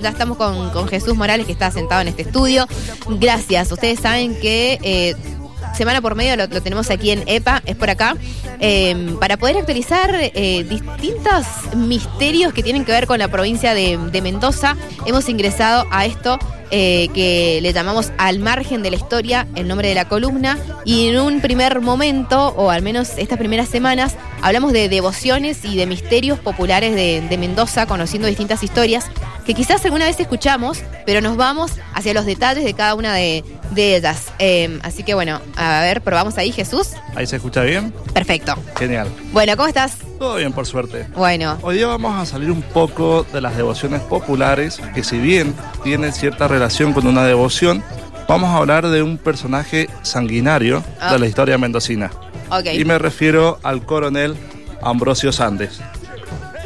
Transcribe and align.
Ya 0.00 0.10
estamos 0.10 0.36
con, 0.36 0.70
con 0.70 0.86
Jesús 0.86 1.16
Morales 1.16 1.44
que 1.44 1.50
está 1.50 1.72
sentado 1.72 2.02
en 2.02 2.06
este 2.06 2.22
estudio. 2.22 2.68
Gracias. 3.18 3.72
Ustedes 3.72 3.98
saben 3.98 4.38
que 4.38 4.78
eh, 4.84 5.16
semana 5.78 6.02
por 6.02 6.16
medio 6.16 6.36
lo, 6.36 6.48
tenemos 6.48 6.90
aquí 6.90 7.10
en 7.12 7.22
EPA, 7.26 7.62
es 7.64 7.76
por 7.76 7.88
acá, 7.88 8.16
eh, 8.60 9.16
para 9.20 9.36
poder 9.36 9.56
actualizar 9.56 10.10
eh, 10.12 10.66
distintos 10.68 11.46
misterios 11.76 12.52
que 12.52 12.62
tienen 12.62 12.84
que 12.84 12.92
ver 12.92 13.06
con 13.06 13.20
la 13.20 13.28
provincia 13.28 13.72
de, 13.74 13.96
de 13.96 14.20
Mendoza. 14.20 14.76
Hemos 15.06 15.28
ingresado 15.28 15.86
a 15.90 16.04
esto 16.04 16.38
eh, 16.70 17.08
que 17.14 17.60
le 17.62 17.72
llamamos 17.72 18.12
Al 18.18 18.40
margen 18.40 18.82
de 18.82 18.90
la 18.90 18.96
historia, 18.96 19.46
el 19.54 19.68
nombre 19.68 19.88
de 19.88 19.94
la 19.94 20.06
columna, 20.06 20.58
y 20.84 21.08
en 21.08 21.18
un 21.18 21.40
primer 21.40 21.80
momento, 21.80 22.48
o 22.56 22.70
al 22.70 22.82
menos 22.82 23.16
estas 23.16 23.38
primeras 23.38 23.68
semanas, 23.68 24.16
hablamos 24.42 24.72
de 24.72 24.90
devociones 24.90 25.64
y 25.64 25.76
de 25.76 25.86
misterios 25.86 26.38
populares 26.38 26.94
de, 26.94 27.22
de 27.22 27.38
Mendoza, 27.38 27.86
conociendo 27.86 28.28
distintas 28.28 28.62
historias 28.62 29.06
que 29.46 29.54
quizás 29.54 29.82
alguna 29.86 30.04
vez 30.04 30.20
escuchamos, 30.20 30.82
pero 31.06 31.22
nos 31.22 31.38
vamos 31.38 31.72
hacia 31.94 32.12
los 32.12 32.26
detalles 32.26 32.64
de 32.64 32.74
cada 32.74 32.94
una 32.94 33.14
de, 33.14 33.42
de 33.70 33.96
ellas. 33.96 34.26
Eh, 34.38 34.78
así 34.82 35.02
que 35.02 35.14
bueno, 35.14 35.40
a 35.56 35.80
ver, 35.80 36.00
probamos 36.00 36.38
ahí, 36.38 36.52
Jesús. 36.52 36.88
¿Ahí 37.14 37.26
se 37.26 37.36
escucha 37.36 37.62
bien? 37.62 37.92
Perfecto. 38.12 38.54
Genial. 38.78 39.08
Bueno, 39.32 39.56
¿cómo 39.56 39.68
estás? 39.68 39.96
Todo 40.18 40.36
bien, 40.36 40.52
por 40.52 40.66
suerte. 40.66 41.06
Bueno, 41.14 41.58
Hoy 41.62 41.76
día 41.76 41.86
vamos 41.86 42.14
a 42.20 42.26
salir 42.26 42.50
un 42.50 42.62
poco 42.62 43.24
de 43.32 43.40
las 43.40 43.56
devociones 43.56 44.00
populares, 44.02 44.80
que 44.94 45.04
si 45.04 45.18
bien 45.18 45.54
tienen 45.84 46.12
cierta 46.12 46.48
relación 46.48 46.92
con 46.92 47.06
una 47.06 47.24
devoción, 47.24 47.82
vamos 48.28 48.50
a 48.50 48.56
hablar 48.56 48.88
de 48.88 49.02
un 49.02 49.16
personaje 49.18 49.88
sanguinario 50.02 50.82
Ah. 51.00 51.12
de 51.12 51.18
la 51.18 51.26
historia 51.26 51.58
mendocina. 51.58 52.10
ok. 52.50 52.66
Y 52.74 52.84
me 52.84 52.98
refiero 52.98 53.58
al 53.62 53.84
coronel 53.84 54.36
Ambrosio 54.82 55.32
Sandes. 55.32 55.80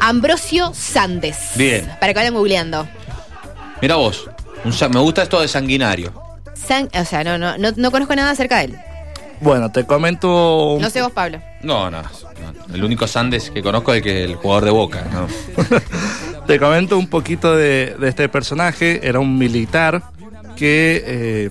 Ambrosio 0.01 0.73
Sandes. 0.75 1.37
Bien. 1.57 1.87
Para 2.01 2.13
que 2.13 2.19
vayan 2.19 2.35
googleando. 2.35 2.89
Mira 3.81 3.97
vos, 3.97 4.29
un 4.65 4.73
me 4.93 5.01
gusta 5.01 5.23
esto 5.23 5.41
de 5.41 5.49
sanguinario. 5.49 6.22
San- 6.67 6.89
o 6.95 7.05
sea, 7.05 7.23
no, 7.25 7.37
no, 7.39 7.59
no, 7.59 7.71
no 7.77 7.91
conozco 7.91 8.15
nada 8.17 8.31
acerca 8.31 8.59
de 8.59 8.65
él. 8.67 8.77
Bueno, 9.41 9.71
te 9.73 9.85
comento 9.85 10.79
No 10.81 10.89
sé 10.91 11.03
vos, 11.03 11.11
Pablo. 11.13 11.41
No, 11.63 11.91
no, 11.91 12.03
no, 12.03 12.09
el 12.75 12.85
único 12.85 13.07
Sandes 13.09 13.51
que 13.51 13.61
conozco 13.63 13.93
es 13.93 13.99
el, 13.99 14.03
que, 14.05 14.25
el 14.25 14.35
jugador 14.37 14.65
de 14.65 14.71
Boca. 14.71 15.05
¿no? 15.13 15.27
Te 16.47 16.59
comento 16.61 16.97
un 16.99 17.09
poquito 17.09 17.57
de, 17.57 17.97
de 17.99 18.09
este 18.09 18.29
personaje. 18.29 19.01
Era 19.07 19.19
un 19.21 19.37
militar 19.39 20.03
que 20.57 21.03
eh, 21.07 21.51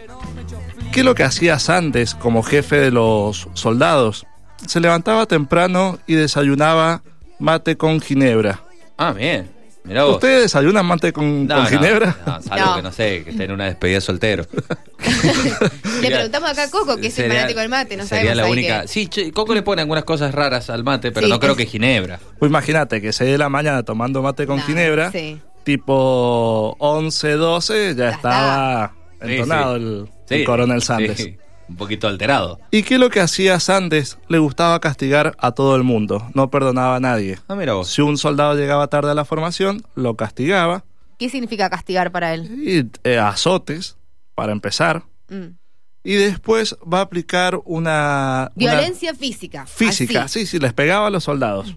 ¿Qué 0.92 1.00
es 1.00 1.06
lo 1.06 1.14
que 1.14 1.23
hacía 1.23 1.58
Sandes 1.58 2.14
como 2.14 2.42
jefe 2.42 2.77
de 2.77 2.91
los 2.91 3.48
soldados? 3.52 4.25
Se 4.67 4.81
levantaba 4.81 5.27
temprano 5.27 5.98
y 6.06 6.14
desayunaba 6.14 7.03
mate 7.39 7.77
con 7.77 8.01
ginebra. 8.01 8.61
Ah, 8.97 9.12
bien. 9.12 9.51
Mira 9.84 10.05
vos. 10.05 10.14
¿Ustedes 10.17 10.42
desayunan 10.42 10.84
mate 10.84 11.12
con, 11.14 11.47
No, 11.47 11.55
con 11.55 11.64
no, 11.64 11.70
ginebra? 11.70 12.17
No, 12.27 12.42
salvo 12.42 12.67
No. 12.67 12.77
que 12.77 12.83
no 12.83 12.92
sé, 12.92 13.23
que 13.25 13.31
esté 13.31 13.45
en 13.45 13.53
una 13.53 13.64
despedida 13.67 14.01
soltero. 14.03 14.45
Le 16.03 16.11
preguntamos 16.11 16.51
acá 16.51 16.64
a 16.64 16.70
Coco, 16.70 16.97
que 16.97 17.06
es 17.06 17.19
el 17.19 17.25
Sería- 17.25 17.36
fanático 17.36 17.61
del 17.61 17.69
mate, 17.70 17.97
no 17.97 18.05
Sería 18.05 18.34
sabemos 18.34 18.36
la 18.36 18.42
ahí 18.45 18.53
única. 18.53 18.86
Sí, 18.86 19.09
Coco 19.33 19.55
le 19.55 19.62
pone 19.62 19.81
algunas 19.83 20.05
cosas 20.05 20.34
raras 20.34 20.69
al 20.69 20.84
mate, 20.84 21.11
pero 21.11 21.27
Sí, 21.27 21.33
no 21.33 21.41
creo 21.41 21.53
es- 21.53 21.59
que 21.59 21.67
ginebra. 21.67 22.20
Pues 22.39 22.51
imagínate 22.51 23.01
que 23.01 23.12
6 23.12 23.31
de 23.31 23.39
la 23.39 23.48
mañana 23.48 23.83
tomando 23.83 24.20
mate 24.20 24.47
con 24.47 24.56
No, 24.59 24.62
ginebra, 24.64 25.11
sí. 25.11 25.41
tipo 25.64 26.77
11, 26.81 27.33
12, 27.33 27.95
ya, 27.95 28.05
Ya 28.05 28.11
estaba 28.11 28.92
entonado 29.20 29.77
sí. 29.77 29.83
El, 29.83 30.09
Sí, 30.29 30.34
el 30.34 30.45
coronel 30.45 30.83
Sandes. 30.83 31.29
un 31.69 31.77
poquito 31.77 32.08
alterado. 32.08 32.58
¿Y 32.70 32.83
qué 32.83 32.94
es 32.94 33.00
lo 33.00 33.11
que 33.11 33.20
hacía 33.20 33.61
Sandes? 33.61 34.19
Le 34.28 34.38
gustaba 34.38 34.80
castigar 34.80 35.34
a 35.38 35.52
todo 35.52 35.77
el 35.77 35.83
mundo, 35.83 36.27
no 36.34 36.50
perdonaba 36.50 36.97
a 36.97 37.00
nadie. 37.00 37.38
Ah, 37.48 37.55
mira 37.55 37.74
vos. 37.74 37.88
Si 37.88 38.00
un 38.02 38.17
soldado 38.18 38.55
llegaba 38.55 38.86
tarde 38.89 39.11
a 39.11 39.14
la 39.14 39.24
formación, 39.24 39.83
lo 39.95 40.14
castigaba 40.17 40.84
¿Qué 41.18 41.28
significa 41.28 41.68
castigar 41.68 42.11
para 42.12 42.33
él? 42.34 42.45
y 42.62 42.89
eh, 43.08 43.18
azotes, 43.18 43.96
para 44.34 44.52
empezar. 44.52 45.02
Mm. 45.28 45.57
Y 46.05 46.14
después 46.14 46.77
va 46.90 46.98
a 47.01 47.02
aplicar 47.02 47.57
una... 47.64 48.52
una 48.55 48.73
Violencia 48.74 49.12
física. 49.14 49.67
física, 49.67 50.23
así. 50.23 50.40
sí, 50.40 50.46
sí, 50.46 50.58
les 50.61 50.73
pegaba 50.73 51.08
a 51.08 51.11
los 51.11 51.24
soldados. 51.24 51.77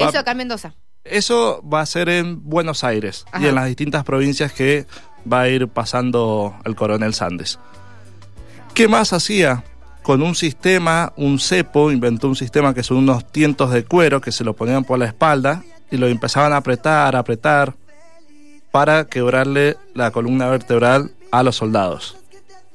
Va- 0.00 0.08
Eso 0.08 0.18
acá 0.18 0.32
en 0.32 0.38
Mendoza. 0.38 0.74
Eso 1.04 1.62
va 1.66 1.82
a 1.82 1.86
ser 1.86 2.08
en 2.08 2.42
Buenos 2.42 2.82
Aires 2.82 3.24
Ajá. 3.30 3.44
y 3.44 3.48
en 3.48 3.54
las 3.54 3.66
distintas 3.66 4.02
provincias 4.04 4.52
que 4.52 4.86
va 5.32 5.42
a 5.42 5.48
ir 5.48 5.68
pasando 5.68 6.56
el 6.64 6.74
coronel 6.74 7.14
Sandes. 7.14 7.58
¿Qué 8.74 8.88
más 8.88 9.12
hacía? 9.12 9.64
Con 10.02 10.20
un 10.22 10.34
sistema, 10.34 11.12
un 11.16 11.38
cepo, 11.38 11.90
inventó 11.90 12.28
un 12.28 12.36
sistema 12.36 12.74
que 12.74 12.82
son 12.82 12.98
unos 12.98 13.30
tientos 13.30 13.70
de 13.70 13.84
cuero 13.84 14.20
que 14.20 14.32
se 14.32 14.44
lo 14.44 14.54
ponían 14.54 14.84
por 14.84 14.98
la 14.98 15.06
espalda 15.06 15.62
y 15.90 15.96
lo 15.96 16.08
empezaban 16.08 16.52
a 16.52 16.58
apretar, 16.58 17.16
a 17.16 17.20
apretar 17.20 17.74
para 18.70 19.04
quebrarle 19.06 19.76
la 19.94 20.10
columna 20.10 20.48
vertebral 20.48 21.12
a 21.30 21.42
los 21.42 21.56
soldados. 21.56 22.16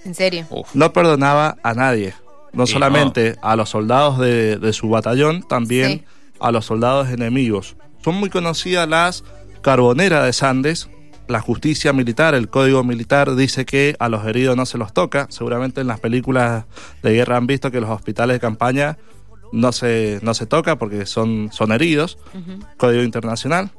En 0.06 0.16
serio. 0.16 0.46
Uf. 0.50 0.70
No 0.74 0.94
perdonaba 0.94 1.58
a 1.62 1.74
nadie, 1.74 2.14
no 2.54 2.64
Y 2.64 2.68
solamente 2.68 3.36
a 3.42 3.56
los 3.56 3.70
soldados 3.70 4.18
de, 4.18 4.58
de 4.58 4.74
su 4.74 4.90
batallón, 4.90 5.44
también 5.48 5.90
Sí. 6.00 6.06
a 6.40 6.52
los 6.52 6.66
soldados 6.66 7.10
enemigos. 7.10 7.76
Son 8.04 8.16
muy 8.16 8.30
conocidas 8.30 8.88
las 8.88 9.24
carboneras 9.62 10.24
de 10.26 10.32
Sandes. 10.34 10.90
La 11.30 11.40
justicia 11.42 11.94
militar, 11.94 12.34
el 12.34 12.50
código 12.50 12.84
militar 12.84 13.36
dice 13.36 13.64
que 13.64 13.96
a 14.00 14.10
los 14.10 14.26
heridos 14.26 14.58
no 14.58 14.66
se 14.66 14.80
los 14.80 14.94
toca. 14.94 15.28
Seguramente 15.30 15.80
en 15.80 15.86
las 15.86 16.00
películas 16.00 16.66
de 17.04 17.14
guerra 17.14 17.38
han 17.38 17.46
visto 17.46 17.70
que 17.70 17.80
los 17.80 17.92
hospitales 17.92 18.34
de 18.34 18.40
campaña 18.40 18.98
no 19.52 19.72
se, 19.72 20.18
no 20.24 20.34
se 20.34 20.48
toca 20.48 20.80
porque 20.80 21.06
son, 21.06 21.52
son 21.54 21.72
heridos. 21.72 22.18
Código 22.78 23.04
internacional. 23.04 23.70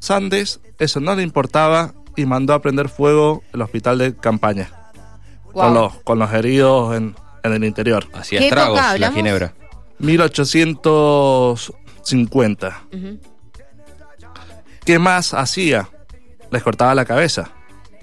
Sandes, 0.00 0.60
eso 0.78 1.00
no 1.00 1.14
le 1.14 1.22
importaba 1.22 1.94
y 2.14 2.26
mandó 2.26 2.52
a 2.52 2.60
prender 2.60 2.90
fuego 2.90 3.42
el 3.54 3.62
hospital 3.62 3.96
de 3.96 4.14
campaña 4.14 4.70
con, 5.50 5.72
los, 5.72 5.94
con 6.02 6.18
los 6.18 6.30
heridos 6.34 6.94
en, 6.94 7.16
en 7.42 7.52
el 7.54 7.64
interior. 7.64 8.06
Hacía 8.12 8.40
¿Qué 8.40 8.48
estragos 8.48 8.78
época 8.78 8.98
la 8.98 9.12
ginebra. 9.12 9.54
1850. 9.98 12.82
Ujú. 12.92 13.18
¿Qué 14.84 14.98
más 14.98 15.32
hacía? 15.32 15.88
Les 16.52 16.62
cortaba 16.62 16.94
la 16.94 17.04
cabeza. 17.04 17.50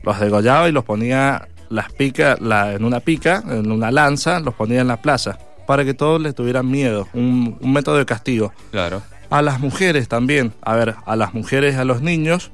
Los 0.04 0.20
degollaba 0.20 0.68
y 0.68 0.72
los 0.74 0.84
ponía 0.84 1.48
las 1.70 1.92
pica, 1.94 2.36
la- 2.42 2.74
en 2.74 2.84
una 2.84 3.00
pica, 3.00 3.44
en 3.48 3.72
una 3.72 3.92
lanza, 3.92 4.40
los 4.40 4.54
ponía 4.56 4.82
en 4.82 4.88
la 4.88 4.98
plaza. 5.02 5.38
Para 5.68 5.86
que 5.86 5.94
todos 5.94 6.20
les 6.20 6.34
tuvieran 6.36 6.68
miedo. 6.70 7.08
Un, 7.14 7.58
un 7.62 7.72
método 7.74 7.98
de 7.98 8.06
castigo. 8.06 8.52
Claro. 8.72 9.02
A 9.30 9.42
las 9.44 9.60
mujeres 9.60 10.08
también. 10.08 10.52
A 10.64 10.76
ver, 10.76 10.96
a 11.06 11.16
las 11.16 11.34
mujeres 11.36 11.76
y 11.76 11.78
a 11.78 11.86
los 11.86 12.02
niños, 12.02 12.52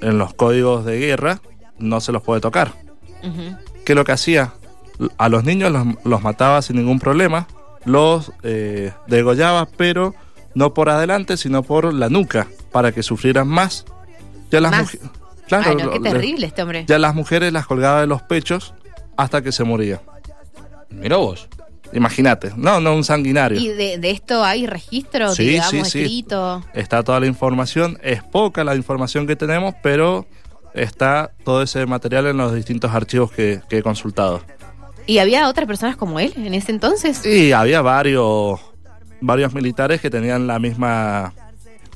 en 0.00 0.16
los 0.18 0.32
códigos 0.32 0.84
de 0.86 0.98
guerra, 0.98 1.40
no 1.78 2.00
se 2.00 2.12
los 2.12 2.22
puede 2.22 2.40
tocar. 2.40 2.72
¿Qué 3.84 3.92
es 3.92 3.96
lo 3.96 4.04
que 4.04 4.12
hacía? 4.12 4.54
A 5.18 5.28
los 5.28 5.44
niños 5.44 5.70
los, 5.72 5.86
los 6.04 6.22
mataba 6.22 6.62
sin 6.62 6.76
ningún 6.76 6.98
problema, 6.98 7.46
los 7.84 8.32
eh, 8.42 8.92
degollaba, 9.08 9.66
pero 9.76 10.14
no 10.54 10.72
por 10.72 10.88
adelante, 10.88 11.36
sino 11.36 11.62
por 11.62 11.92
la 11.92 12.08
nuca, 12.08 12.46
para 12.72 12.92
que 12.92 13.02
sufrieran 13.02 13.46
más. 13.48 13.84
Ya 14.50 14.60
las 14.60 14.70
Más. 14.70 14.98
claro, 15.48 15.70
Ay, 15.70 15.76
no, 15.76 15.90
qué 15.90 16.00
terrible 16.00 16.46
este 16.46 16.62
hombre. 16.62 16.84
ya 16.86 16.98
las 16.98 17.14
mujeres 17.14 17.52
las 17.52 17.66
colgaba 17.66 18.00
de 18.00 18.06
los 18.06 18.22
pechos 18.22 18.74
hasta 19.16 19.42
que 19.42 19.52
se 19.52 19.64
moría. 19.64 20.00
Mira 20.90 21.16
vos. 21.16 21.48
Imagínate, 21.92 22.52
no, 22.56 22.80
no 22.80 22.94
un 22.94 23.04
sanguinario. 23.04 23.58
¿Y 23.60 23.68
de, 23.68 23.98
de 23.98 24.10
esto 24.10 24.44
hay 24.44 24.66
registro, 24.66 25.32
Sí, 25.34 25.44
digamos, 25.46 25.70
sí, 25.70 25.84
sí. 25.84 26.00
escrito? 26.02 26.64
Está 26.74 27.02
toda 27.04 27.20
la 27.20 27.26
información, 27.26 27.98
es 28.02 28.22
poca 28.24 28.64
la 28.64 28.74
información 28.74 29.26
que 29.26 29.36
tenemos, 29.36 29.74
pero 29.84 30.26
está 30.74 31.30
todo 31.44 31.62
ese 31.62 31.86
material 31.86 32.26
en 32.26 32.36
los 32.38 32.52
distintos 32.54 32.92
archivos 32.92 33.30
que, 33.30 33.60
que 33.68 33.78
he 33.78 33.82
consultado. 33.84 34.42
¿Y 35.06 35.18
había 35.18 35.48
otras 35.48 35.66
personas 35.68 35.96
como 35.96 36.18
él 36.18 36.32
en 36.36 36.54
ese 36.54 36.72
entonces? 36.72 37.24
Y 37.24 37.52
había 37.52 37.80
varios, 37.82 38.58
varios 39.20 39.54
militares 39.54 40.00
que 40.00 40.10
tenían 40.10 40.48
la 40.48 40.58
misma, 40.58 41.32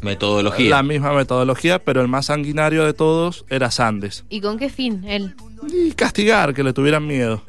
Metodología. 0.02 0.70
la 0.70 0.82
misma 0.82 1.12
metodología, 1.12 1.78
pero 1.78 2.00
el 2.00 2.08
más 2.08 2.26
sanguinario 2.26 2.84
de 2.84 2.94
todos 2.94 3.44
era 3.50 3.70
Sandes. 3.70 4.24
¿Y 4.28 4.40
con 4.40 4.58
qué 4.58 4.68
fin 4.70 5.04
él? 5.06 5.34
Y 5.72 5.92
castigar, 5.92 6.54
que 6.54 6.62
le 6.62 6.72
tuvieran 6.72 7.06
miedo. 7.06 7.42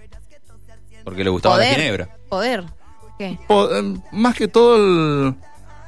Porque 1.04 1.24
le 1.24 1.30
gustaba 1.30 1.56
Poder. 1.56 1.70
la 1.70 1.76
ginebra. 1.76 2.10
Poder. 2.30 2.64
¿Qué? 3.18 3.40
Po- 3.48 3.70
eh, 3.76 3.94
más 4.12 4.36
que 4.36 4.48
todo 4.48 4.76
el... 4.76 5.34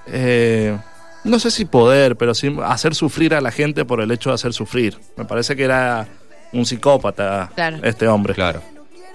eh, 0.07 0.77
no 1.24 1.39
sé 1.39 1.51
si 1.51 1.65
poder, 1.65 2.15
pero 2.15 2.33
sí 2.33 2.56
hacer 2.63 2.95
sufrir 2.95 3.33
a 3.36 3.42
la 3.42 3.51
gente 3.51 3.86
por 3.86 4.01
el 4.01 4.12
hecho 4.12 4.30
de 4.30 4.36
hacer 4.36 4.54
sufrir. 4.54 4.98
Me 5.18 5.25
parece 5.25 5.56
que 5.56 5.63
era 5.63 6.07
un 6.51 6.65
psicópata 6.65 7.51
Claro. 7.56 7.77
este 7.83 8.07
hombre. 8.07 8.33
Claro. 8.33 8.62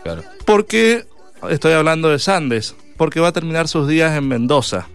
Claro. 0.02 0.22
¿Por 0.44 0.66
qué 0.66 1.04
estoy 1.50 1.72
hablando 1.72 2.08
de 2.08 2.18
Sandes? 2.18 2.74
Porque 2.96 3.20
va 3.20 3.28
a 3.28 3.32
terminar 3.32 3.68
sus 3.68 3.86
días 3.88 4.16
en 4.16 4.26
Mendoza. 4.28 4.86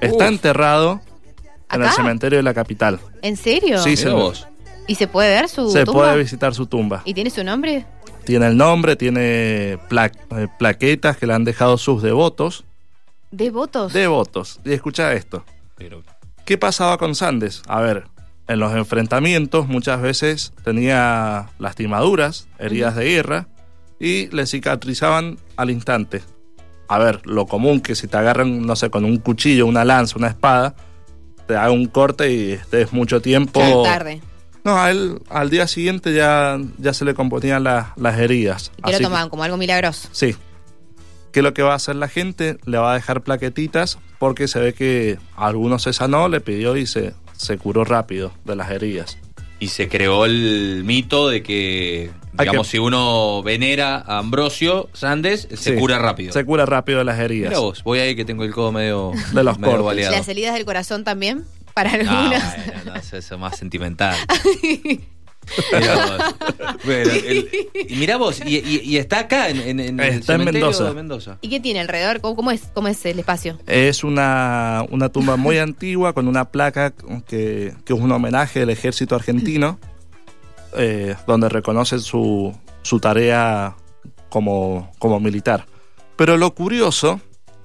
Está 0.00 0.24
Uf. 0.24 0.30
enterrado 0.30 1.00
en 1.70 1.82
el 1.82 1.90
cementerio 1.90 2.38
de 2.38 2.42
la 2.42 2.54
capital. 2.54 2.98
¿En 3.22 3.36
serio? 3.36 3.82
Sí, 3.82 3.96
señor. 3.96 4.14
vos. 4.16 4.48
¿Y 4.86 4.94
se 4.94 5.06
puede 5.06 5.30
ver 5.30 5.48
su 5.48 5.70
Se 5.70 5.84
tumba? 5.84 6.00
puede 6.04 6.16
visitar 6.18 6.54
su 6.54 6.66
tumba. 6.66 7.02
¿Y 7.04 7.14
tiene 7.14 7.30
su 7.30 7.44
nombre? 7.44 7.84
tiene 8.24 8.46
el 8.48 8.56
nombre, 8.58 8.94
tiene 8.96 9.78
pla- 9.88 10.12
eh, 10.36 10.48
plaquetas 10.58 11.16
que 11.16 11.26
le 11.26 11.32
han 11.32 11.44
dejado 11.44 11.78
sus 11.78 12.02
devotos. 12.02 12.64
¿Devotos? 13.30 13.92
Devotos. 13.92 14.60
Y 14.64 14.72
escucha 14.72 15.12
esto. 15.14 15.44
Pero, 15.76 16.02
¿Qué 16.44 16.58
pasaba 16.58 16.98
con 16.98 17.14
Sandes? 17.14 17.62
A 17.68 17.80
ver, 17.80 18.04
en 18.46 18.58
los 18.58 18.74
enfrentamientos 18.74 19.66
muchas 19.68 20.00
veces 20.02 20.52
tenía 20.64 21.48
lastimaduras, 21.58 22.48
heridas 22.58 22.96
de 22.96 23.04
guerra, 23.04 23.48
y 24.00 24.28
le 24.28 24.46
cicatrizaban 24.46 25.38
al 25.56 25.70
instante. 25.70 26.22
A 26.88 26.98
ver, 26.98 27.26
lo 27.26 27.46
común 27.46 27.80
que 27.80 27.94
si 27.94 28.08
te 28.08 28.16
agarran, 28.16 28.62
no 28.62 28.76
sé, 28.76 28.88
con 28.90 29.04
un 29.04 29.18
cuchillo, 29.18 29.66
una 29.66 29.84
lanza, 29.84 30.16
una 30.18 30.28
espada, 30.28 30.74
te 31.48 31.56
haga 31.56 31.72
un 31.72 31.86
corte 31.86 32.30
y 32.30 32.52
estés 32.52 32.92
mucho 32.92 33.20
tiempo... 33.20 33.58
Claro, 33.58 33.82
tarde. 33.82 34.20
No, 34.64 34.78
a 34.78 34.90
él 34.90 35.18
al 35.30 35.48
día 35.50 35.66
siguiente 35.66 36.14
ya, 36.14 36.58
ya 36.78 36.92
se 36.92 37.04
le 37.04 37.14
componían 37.14 37.64
la- 37.64 37.94
las 37.96 38.18
heridas. 38.18 38.70
Y 38.76 38.82
que 38.82 38.92
lo 38.92 39.00
tomaban 39.00 39.30
como 39.30 39.42
algo 39.42 39.56
milagroso. 39.56 40.08
Sí. 40.12 40.36
¿Qué 41.32 41.40
es 41.40 41.44
lo 41.44 41.54
que 41.54 41.62
va 41.62 41.72
a 41.72 41.76
hacer 41.76 41.96
la 41.96 42.08
gente? 42.08 42.58
Le 42.64 42.78
va 42.78 42.92
a 42.92 42.94
dejar 42.94 43.22
plaquetitas 43.22 43.98
porque 44.18 44.46
se 44.48 44.58
ve 44.60 44.74
que 44.74 45.18
a 45.36 45.46
alguno 45.46 45.78
se 45.78 45.92
sanó, 45.92 46.28
le 46.28 46.40
pidió 46.40 46.76
y 46.76 46.86
se, 46.86 47.14
se 47.36 47.56
curó 47.58 47.84
rápido 47.84 48.32
de 48.44 48.56
las 48.56 48.70
heridas. 48.70 49.16
Y 49.60 49.68
se 49.68 49.88
creó 49.88 50.24
el 50.24 50.82
mito 50.84 51.28
de 51.28 51.42
que, 51.42 52.10
digamos, 52.32 52.66
que- 52.66 52.70
si 52.72 52.78
uno 52.78 53.42
venera 53.42 53.96
a 53.96 54.18
Ambrosio 54.18 54.88
Sandes, 54.92 55.48
se 55.50 55.56
Sí, 55.74 55.76
cura 55.78 55.98
rápido. 55.98 56.32
Se 56.32 56.44
cura 56.44 56.64
rápido 56.66 56.98
de 56.98 57.04
las 57.04 57.18
heridas. 57.18 57.50
Mira 57.50 57.60
vos, 57.60 57.82
voy 57.82 57.98
ahí 57.98 58.14
que 58.16 58.24
tengo 58.24 58.44
el 58.44 58.52
codo 58.52 58.72
medio, 58.72 59.12
De 59.32 59.42
los 59.42 59.58
medio 59.58 59.82
baleado. 59.82 60.12
Las 60.14 60.28
heridas 60.28 60.54
del 60.54 60.64
corazón 60.64 61.04
también, 61.04 61.44
para 61.74 61.90
algunas. 61.92 62.56
bueno, 62.66 62.80
no, 62.86 62.94
eso 62.96 63.16
es 63.16 63.30
más 63.38 63.56
sentimental. 63.58 64.16
Mirá 65.72 65.94
vos. 66.06 66.78
Bueno, 66.84 67.10
el- 67.10 67.48
y 67.88 67.96
mirá 67.96 68.16
vos, 68.16 68.40
y, 68.44 68.56
y- 68.58 68.80
y 68.84 68.96
está 68.98 69.20
acá 69.20 69.48
en, 69.48 69.58
en- 69.60 69.80
en 69.80 70.00
el 70.00 70.08
Está 70.08 70.34
en 70.34 70.40
cementerio 70.40 70.66
Mendoza. 70.66 70.84
de 70.84 70.94
Mendoza. 70.94 71.38
¿Y 71.40 71.48
qué 71.48 71.60
tiene 71.60 71.80
alrededor? 71.80 72.20
¿Cómo, 72.20 72.36
cómo 72.36 72.50
es, 72.50 72.62
¿Cómo 72.74 72.88
es 72.88 73.04
el 73.06 73.18
espacio? 73.18 73.58
Es 73.66 74.04
una, 74.04 74.84
una 74.90 75.08
tumba 75.08 75.36
muy 75.36 75.58
antigua 75.58 76.12
con 76.12 76.28
una 76.28 76.46
placa 76.46 76.92
que, 77.26 77.74
que 77.84 77.92
es 77.92 77.98
un 77.98 78.10
homenaje 78.12 78.60
del 78.60 78.70
ejército 78.70 79.14
argentino, 79.14 79.78
eh, 80.76 81.14
donde 81.26 81.48
reconoce 81.48 81.98
su, 81.98 82.54
su 82.82 83.00
tarea 83.00 83.74
como, 84.28 84.90
como 84.98 85.18
militar. 85.20 85.66
Pero 86.16 86.36
lo 86.36 86.54
curioso 86.54 87.20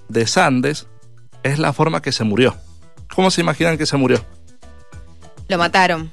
de 0.10 0.28
Sandes 0.28 0.88
es 1.44 1.60
la 1.60 1.74
forma 1.74 2.02
que 2.02 2.12
se 2.12 2.24
murió. 2.24 2.56
¿Cómo 3.16 3.30
se 3.32 3.42
imaginan 3.42 3.78
que 3.78 3.86
se 3.86 3.98
murió? 3.98 4.24
Lo 5.50 5.58
mataron. 5.58 6.10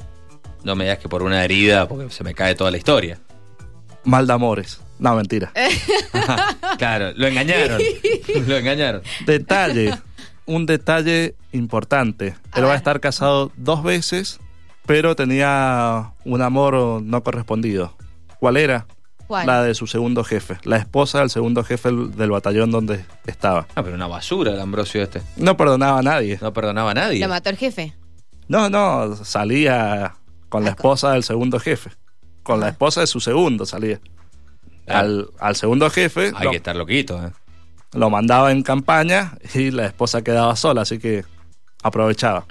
No 0.63 0.77
me 0.77 0.85
digas 0.85 0.99
que 0.99 1.09
por 1.09 1.23
una 1.23 1.45
herida, 1.45 1.89
porque 1.89 2.11
se 2.11 2.25
me 2.25 2.35
cae 2.35 2.55
toda 2.55 2.71
la 2.71 2.77
historia. 2.77 3.19
Mal 4.05 4.27
de 4.27 4.33
amores. 4.33 4.81
No, 4.99 5.15
mentira. 5.15 5.53
claro, 6.79 7.13
lo 7.17 7.27
engañaron. 7.27 7.81
lo 8.47 8.57
engañaron. 8.57 9.03
Detalle, 9.25 9.99
un 10.47 10.67
detalle 10.67 11.35
importante. 11.53 12.35
A 12.53 12.59
Él 12.59 12.67
va 12.67 12.75
a 12.75 12.77
estar 12.77 13.01
casado 13.01 13.51
dos 13.57 13.83
veces, 13.83 14.41
pero 14.87 15.17
tenía 15.17 16.13
un 16.25 16.43
amor 16.43 17.03
no 17.03 17.23
correspondido. 17.23 17.97
¿Cuál 18.39 18.59
era? 18.59 18.87
¿Cuál? 19.27 19.47
La 19.47 19.63
de 19.63 19.75
su 19.75 19.87
segundo 19.87 20.25
jefe, 20.25 20.59
la 20.65 20.77
esposa 20.77 21.21
del 21.21 21.31
segundo 21.31 21.63
jefe 21.63 21.89
del 21.89 22.17
del 22.17 22.31
batallón 22.31 22.71
donde 22.71 23.05
estaba. 23.27 23.69
Ah, 23.75 23.83
pero 23.83 23.95
una 23.95 24.09
basura 24.09 24.53
el 24.53 24.61
Ambrosio 24.61 25.03
este. 25.03 25.23
No 25.37 25.57
perdonaba 25.57 26.01
a 26.01 26.03
nadie. 26.03 26.39
No 26.43 26.53
perdonaba 26.53 26.91
a 26.91 26.95
nadie. 26.95 27.21
Lo 27.21 27.29
mató 27.29 27.49
el 27.49 27.57
jefe. 27.57 27.95
No, 28.49 28.69
no, 28.69 29.15
salía 29.25 30.17
con 30.51 30.65
la 30.65 30.71
Ah, 30.71 30.73
esposa 30.73 31.13
del 31.13 31.23
segundo 31.25 31.59
jefe. 31.59 31.91
Con 32.43 32.61
la 32.61 32.67
Ah. 32.67 32.71
esposa 32.71 33.01
de 33.01 33.07
su 33.07 33.21
segundo 33.21 33.65
salía. 33.65 33.99
Al, 34.87 35.29
al 35.39 35.57
segundo 35.57 35.89
jefe 35.89 36.33
Hay 36.35 36.45
lo, 36.45 36.51
que 36.51 36.57
estar 36.59 36.75
loquito, 36.77 37.25
¿eh? 37.25 37.31
lo 37.93 38.11
mandaba 38.11 38.51
en 38.53 38.63
campaña 38.63 39.33
y 39.55 39.71
la 39.71 39.87
esposa 39.87 40.23
quedaba 40.23 40.55
sola, 40.57 40.83
así 40.83 40.99
que 40.99 41.25
aprovechaba. 41.83 42.45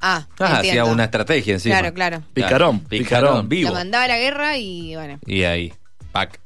Ah, 0.00 0.26
Ah, 0.38 0.58
hacía 0.58 0.84
una 0.84 1.04
estrategia 1.04 1.54
encima. 1.54 1.78
Claro, 1.80 1.94
claro. 1.94 2.22
Picarón, 2.34 2.80
picarón. 2.80 3.48
vivo. 3.48 3.70
Lo 3.70 3.74
mandaba 3.74 4.04
a 4.04 4.08
la 4.08 4.18
guerra 4.18 4.56
y 4.58 4.94
bueno. 4.94 5.18
Y 5.26 5.42
ahí, 5.42 5.72
pac. 6.12 6.38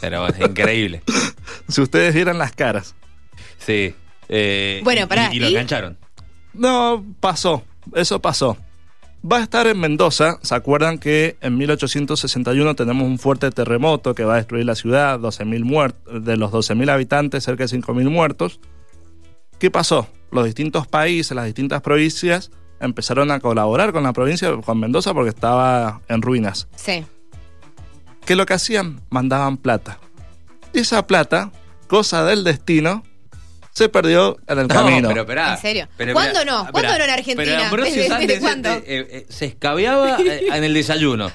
Pero 0.00 0.22
bueno, 0.22 0.46
increíble. 0.46 1.02
Si 1.68 1.80
ustedes 1.82 2.14
vieran 2.14 2.38
las 2.38 2.52
caras. 2.52 2.94
Sí. 3.58 3.94
Eh, 4.28 4.80
Bueno, 4.82 5.02
y- 5.02 5.06
pará, 5.06 5.32
Y, 5.34 5.38
lo 5.38 5.46
¿y? 5.48 5.50
engancharon. 5.50 5.98
No, 6.54 7.04
pasó. 7.20 7.62
Eso 7.94 8.20
pasó. 8.20 8.56
Va 9.22 9.36
a 9.36 9.42
estar 9.42 9.66
en 9.66 9.78
Mendoza. 9.78 10.38
¿Se 10.42 10.54
acuerdan 10.54 10.98
que 10.98 11.36
en 11.42 11.58
1861 11.58 12.74
tenemos 12.74 13.06
un 13.06 13.18
fuerte 13.18 13.50
terremoto 13.50 14.14
que 14.14 14.24
va 14.24 14.34
a 14.34 14.36
destruir 14.36 14.64
la 14.64 14.74
ciudad? 14.74 15.20
12.000 15.20 15.64
muertos. 15.64 16.24
De 16.24 16.36
los 16.38 16.50
12.000 16.50 16.90
habitantes, 16.90 17.44
cerca 17.44 17.64
de 17.64 17.68
5.000 17.68 18.08
muertos. 18.08 18.60
¿Qué 19.58 19.70
pasó? 19.70 20.08
Los 20.32 20.46
distintos 20.46 20.86
países, 20.86 21.34
las 21.34 21.44
distintas 21.44 21.82
provincias 21.82 22.50
empezaron 22.80 23.30
a 23.30 23.40
colaborar 23.40 23.92
con 23.92 24.04
la 24.04 24.14
provincia, 24.14 24.56
con 24.64 24.80
Mendoza, 24.80 25.12
porque 25.12 25.28
estaba 25.28 26.00
en 26.08 26.22
ruinas. 26.22 26.66
Sí. 26.76 27.04
¿Qué 28.24 28.32
es 28.32 28.36
lo 28.38 28.46
que 28.46 28.54
hacían? 28.54 29.02
Mandaban 29.10 29.58
plata. 29.58 29.98
Y 30.72 30.78
esa 30.78 31.06
plata, 31.06 31.52
cosa 31.88 32.24
del 32.24 32.42
destino, 32.42 33.02
se 33.72 33.88
perdió 33.88 34.36
en 34.46 34.58
el 34.58 34.68
camino. 34.68 35.02
No, 35.02 35.08
pero 35.08 35.20
esperá. 35.22 35.52
¿En 35.54 35.58
serio? 35.58 35.88
Pero 35.96 36.12
¿Cuándo 36.12 36.44
no? 36.44 36.64
esperá. 36.64 36.70
¿Cuándo 36.72 36.98
no 36.98 37.04
en 37.04 37.10
Argentina? 37.10 37.68
Pero 37.70 37.84
¿Desde- 37.84 38.08
desde 38.08 38.34
se- 38.34 38.40
cuándo? 38.40 38.68
eh, 38.70 38.82
eh, 38.86 39.26
se 39.28 39.44
escabeaba 39.46 40.18
eh, 40.20 40.46
en 40.52 40.64
el 40.64 40.74
desayuno. 40.74 41.30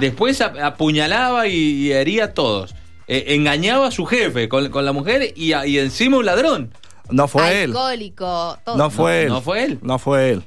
Después 0.00 0.40
ap- 0.40 0.58
apuñalaba 0.62 1.46
y, 1.48 1.54
y 1.54 1.92
hería 1.92 2.24
a 2.24 2.34
todos. 2.34 2.74
Eh, 3.08 3.34
engañaba 3.34 3.88
a 3.88 3.90
su 3.90 4.06
jefe 4.06 4.48
con, 4.48 4.68
con 4.70 4.84
la 4.84 4.92
mujer 4.92 5.32
y, 5.36 5.52
a- 5.52 5.66
y 5.66 5.78
encima 5.78 6.18
un 6.18 6.24
ladrón. 6.26 6.72
No 7.10 7.26
fue 7.28 7.64
él. 7.64 7.70
Alcohólico, 7.70 8.58
todo. 8.64 8.76
No 8.76 8.88
fue 8.90 9.12
No, 9.12 9.18
él. 9.20 9.28
no 9.28 9.40
fue 9.42 9.64
él. 9.64 9.78
No 9.82 9.98
fue 9.98 10.30
él. 10.30 10.44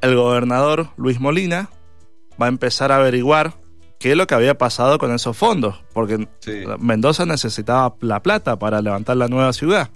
El 0.00 0.14
gobernador 0.14 0.90
Luis 0.96 1.18
Molina 1.18 1.70
va 2.40 2.46
a 2.46 2.48
empezar 2.50 2.92
a 2.92 2.96
averiguar 2.96 3.54
qué 3.98 4.12
es 4.12 4.16
lo 4.16 4.26
que 4.26 4.34
había 4.34 4.56
pasado 4.56 4.98
con 4.98 5.12
esos 5.14 5.36
fondos, 5.36 5.80
porque 5.92 6.28
Sí. 6.40 6.62
Mendoza 6.78 7.26
necesitaba 7.26 7.94
la 8.00 8.22
plata 8.22 8.58
para 8.58 8.80
levantar 8.82 9.16
la 9.16 9.28
nueva 9.28 9.52
ciudad. 9.52 9.90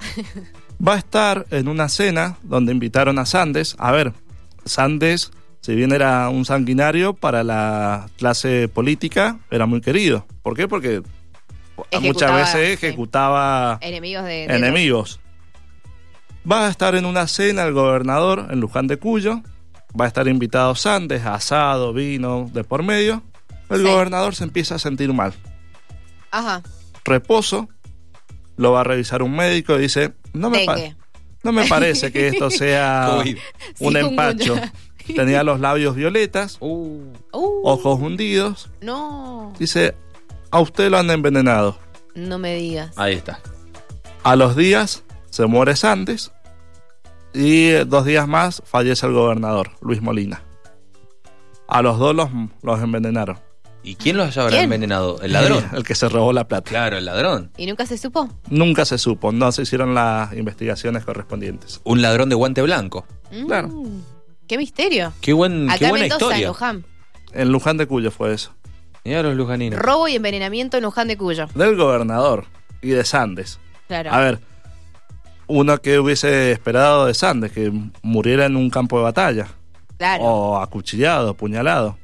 Va 0.86 0.94
a 0.94 0.98
estar 0.98 1.46
en 1.50 1.68
una 1.68 1.88
cena 1.88 2.38
donde 2.42 2.72
invitaron 2.72 3.18
a 3.18 3.26
Sandes. 3.26 3.76
A 3.78 3.92
ver, 3.92 4.12
Sandes, 4.64 5.30
si 5.60 5.74
bien 5.76 5.92
era 5.92 6.28
un 6.28 6.44
sanguinario 6.44 7.14
para 7.14 7.44
la 7.44 8.08
clase 8.18 8.66
política, 8.68 9.38
era 9.50 9.66
muy 9.66 9.80
querido. 9.80 10.26
¿Por 10.42 10.56
qué? 10.56 10.66
Porque 10.66 11.02
muchas 11.76 11.86
Ejecutaba, 11.92 12.36
veces 12.38 12.66
sí. 12.80 12.86
ejecutaba 12.86 13.78
Enemigos 13.80 14.24
de. 14.24 14.46
de- 14.48 14.56
enemigos. 14.56 15.20
Va 16.50 16.66
a 16.66 16.70
estar 16.70 16.96
en 16.96 17.04
una 17.04 17.28
cena 17.28 17.62
el 17.62 17.72
gobernador 17.72 18.48
en 18.50 18.58
Luján 18.58 18.88
de 18.88 18.96
Cuyo. 18.96 19.40
Va 19.98 20.06
a 20.06 20.08
estar 20.08 20.26
invitado 20.26 20.74
Sandes, 20.74 21.24
asado, 21.24 21.92
vino 21.92 22.50
de 22.52 22.64
por 22.64 22.82
medio. 22.82 23.22
El 23.72 23.82
Sí. 23.82 23.86
gobernador 23.90 24.34
se 24.34 24.44
empieza 24.44 24.74
a 24.76 24.78
sentir 24.78 25.12
mal. 25.12 25.32
Ajá. 26.30 26.62
Reposo. 27.04 27.68
Lo 28.56 28.72
va 28.72 28.82
a 28.82 28.84
revisar 28.84 29.22
un 29.22 29.34
médico 29.34 29.74
y 29.76 29.82
dice, 29.82 30.12
no 30.34 30.50
me, 30.50 30.64
pa- 30.66 30.76
no 31.42 31.52
me 31.52 31.66
parece 31.66 32.12
que 32.12 32.28
esto 32.28 32.50
sea 32.50 33.22
un 33.80 33.96
empacho. 33.96 34.56
Tenía 35.16 35.42
los 35.42 35.58
labios 35.58 35.96
violetas, 35.96 36.58
Uh, 36.60 37.12
Uh, 37.32 37.66
ojos 37.68 37.98
hundidos. 38.00 38.70
No. 38.80 39.52
Dice, 39.58 39.94
a 40.52 40.60
usted 40.60 40.90
lo 40.90 40.98
han 40.98 41.10
envenenado. 41.10 41.76
No 42.14 42.38
me 42.38 42.54
digas. 42.54 42.96
ahí 42.96 43.14
está. 43.14 43.40
A 44.22 44.36
los 44.36 44.54
días 44.54 45.02
se 45.30 45.46
muere 45.46 45.74
Sandes 45.74 46.30
y 47.34 47.68
eh, 47.70 47.84
dos 47.86 48.04
días 48.04 48.28
más 48.28 48.62
fallece 48.64 49.06
el 49.06 49.12
gobernador, 49.14 49.70
Luis 49.80 50.00
Molina. 50.02 50.42
A 51.66 51.82
los 51.82 51.98
dos 51.98 52.14
los, 52.14 52.28
los 52.62 52.80
envenenaron. 52.80 53.40
¿Y 53.84 53.96
quién 53.96 54.16
los 54.16 54.36
habrá 54.36 54.50
¿Quién? 54.50 54.64
envenenado? 54.64 55.20
El 55.22 55.32
ladrón. 55.32 55.64
El 55.74 55.82
que 55.84 55.94
se 55.94 56.08
robó 56.08 56.32
la 56.32 56.46
plata. 56.46 56.68
Claro, 56.70 56.98
el 56.98 57.04
ladrón. 57.04 57.50
¿Y 57.56 57.66
nunca 57.66 57.84
se 57.86 57.98
supo? 57.98 58.28
Nunca 58.48 58.84
se 58.84 58.96
supo, 58.98 59.32
no 59.32 59.50
se 59.52 59.62
hicieron 59.62 59.94
las 59.94 60.32
investigaciones 60.34 61.04
correspondientes. 61.04 61.80
Un 61.84 62.00
ladrón 62.02 62.28
de 62.28 62.34
guante 62.36 62.62
blanco. 62.62 63.04
Mm, 63.32 63.46
Claro. 63.46 63.70
Qué 64.46 64.58
misterio. 64.58 65.12
Qué, 65.20 65.32
buen, 65.32 65.68
Acá 65.68 65.78
qué 65.78 65.84
en 65.86 65.90
buena 65.90 66.02
Mendoza, 66.04 66.24
en 66.26 66.30
historia. 66.30 66.48
Luján. 66.48 66.84
En 67.32 67.48
Luján 67.50 67.76
de 67.78 67.86
Cuyo 67.86 68.10
fue 68.10 68.34
eso. 68.34 68.52
Mirá 69.04 69.22
los 69.22 69.34
lujaninos. 69.34 69.80
Robo 69.80 70.06
y 70.06 70.14
envenenamiento 70.16 70.76
en 70.76 70.84
Luján 70.84 71.08
de 71.08 71.16
Cuyo. 71.16 71.46
Del 71.54 71.76
gobernador 71.76 72.44
y 72.82 72.90
de 72.90 73.04
Sandes. 73.04 73.58
Claro. 73.88 74.12
A 74.12 74.20
ver, 74.20 74.38
uno 75.48 75.78
que 75.78 75.98
hubiese 75.98 76.52
esperado 76.52 77.06
de 77.06 77.14
Sandes, 77.14 77.50
que 77.52 77.72
muriera 78.02 78.46
en 78.46 78.56
un 78.56 78.70
campo 78.70 78.98
de 78.98 79.04
batalla. 79.04 79.48
claro. 79.98 80.22
O 80.24 80.56
acuchillado, 80.58 81.30
apuñalado. 81.30 81.98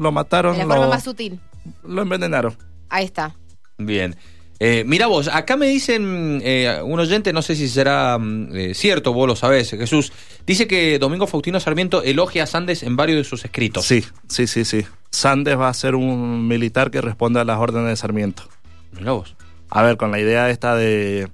Lo 0.00 0.12
mataron, 0.12 0.54
de 0.54 0.64
la 0.64 0.64
forma 0.64 0.84
lo, 0.86 0.90
más 0.90 1.04
sutil. 1.04 1.38
lo 1.84 2.00
envenenaron. 2.00 2.56
Ahí 2.88 3.04
está. 3.04 3.36
Bien. 3.76 4.16
Eh, 4.58 4.82
mira 4.86 5.06
vos, 5.06 5.28
acá 5.28 5.58
me 5.58 5.66
dicen 5.66 6.40
eh, 6.42 6.80
un 6.82 6.98
oyente, 6.98 7.34
no 7.34 7.42
sé 7.42 7.54
si 7.54 7.68
será 7.68 8.18
mm, 8.18 8.56
eh, 8.56 8.74
cierto, 8.74 9.12
vos 9.12 9.26
lo 9.26 9.36
sabés, 9.36 9.70
Jesús, 9.70 10.12
dice 10.46 10.66
que 10.66 10.98
Domingo 10.98 11.26
Faustino 11.26 11.60
Sarmiento 11.60 12.02
elogia 12.02 12.44
a 12.44 12.46
Sandes 12.46 12.82
en 12.82 12.96
varios 12.96 13.18
de 13.18 13.24
sus 13.24 13.44
escritos. 13.44 13.84
Sí, 13.84 14.04
sí, 14.26 14.46
sí, 14.46 14.64
sí. 14.64 14.86
Sandes 15.10 15.58
va 15.58 15.68
a 15.68 15.74
ser 15.74 15.94
un 15.94 16.48
militar 16.48 16.90
que 16.90 17.02
responde 17.02 17.40
a 17.40 17.44
las 17.44 17.58
órdenes 17.58 17.88
de 17.88 17.96
Sarmiento. 17.96 18.44
Mirá 18.92 19.12
vos. 19.12 19.36
A 19.68 19.82
ver, 19.82 19.98
con 19.98 20.10
la 20.10 20.18
idea 20.18 20.48
esta 20.50 20.74
de, 20.76 21.28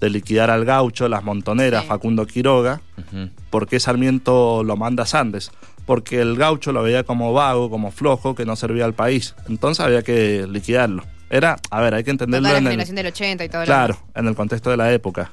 de 0.00 0.10
liquidar 0.10 0.50
al 0.50 0.64
gaucho, 0.64 1.08
las 1.08 1.24
montoneras, 1.24 1.82
Sí. 1.82 1.88
Facundo 1.88 2.26
Quiroga, 2.26 2.80
Ujú. 2.96 3.30
¿por 3.50 3.66
qué 3.66 3.80
Sarmiento 3.80 4.62
lo 4.64 4.76
manda 4.76 5.02
a 5.02 5.06
Sandes? 5.06 5.50
Porque 5.86 6.20
el 6.20 6.36
gaucho 6.36 6.72
lo 6.72 6.82
veía 6.82 7.02
como 7.04 7.32
vago, 7.32 7.70
como 7.70 7.90
flojo, 7.90 8.34
que 8.34 8.44
no 8.44 8.54
servía 8.56 8.84
al 8.84 8.94
país. 8.94 9.34
Entonces 9.48 9.84
había 9.84 10.02
que 10.02 10.46
liquidarlo. 10.48 11.02
Era, 11.30 11.56
a 11.70 11.80
ver, 11.80 11.94
hay 11.94 12.04
que 12.04 12.10
entenderlo 12.10 12.48
toda 12.48 12.52
la 12.54 12.58
en 12.58 12.66
el, 12.66 12.70
generación 12.72 12.96
del 12.96 13.06
80 13.06 13.44
y 13.44 13.48
todo 13.48 13.60
lo 13.62 13.66
claro, 13.66 13.98
en 14.14 14.26
el 14.28 14.34
contexto 14.34 14.70
de 14.70 14.76
la 14.76 14.92
época. 14.92 15.32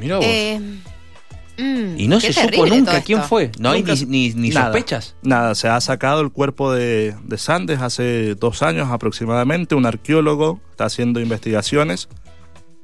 Mirá 0.00 0.16
vos. 0.16 0.26
Eh, 0.26 0.60
mm, 1.58 1.98
y 1.98 2.08
no 2.08 2.20
se 2.20 2.32
supo 2.32 2.66
nunca 2.66 3.00
quién 3.02 3.18
esto. 3.18 3.28
fue. 3.28 3.50
No 3.58 3.70
hay 3.70 3.82
ni, 3.82 3.94
ni, 4.06 4.34
ni 4.34 4.48
Nada. 4.50 4.66
sospechas. 4.66 5.14
Nada, 5.22 5.54
se 5.54 5.68
ha 5.68 5.80
sacado 5.80 6.20
el 6.20 6.30
cuerpo 6.30 6.72
de, 6.72 7.14
de 7.24 7.38
Sandes 7.38 7.80
hace 7.80 8.34
dos 8.34 8.62
años 8.62 8.88
aproximadamente. 8.90 9.74
Un 9.74 9.86
arqueólogo 9.86 10.60
está 10.70 10.84
haciendo 10.86 11.20
investigaciones. 11.20 12.08